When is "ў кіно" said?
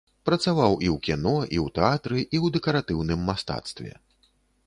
0.93-1.33